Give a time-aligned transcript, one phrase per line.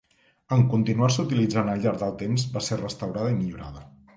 [0.55, 3.87] En continuar-se utilitzant al llarg del temps, va ser restaurada i millorada.